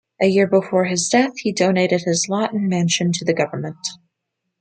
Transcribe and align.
A 0.19 0.25
year 0.25 0.47
before 0.47 0.85
his 0.85 1.07
death, 1.09 1.33
he 1.37 1.51
donated 1.51 2.01
his 2.01 2.27
lot 2.27 2.53
and 2.53 2.67
mansion 2.67 3.11
to 3.11 3.23
the 3.23 3.35
government. 3.35 3.87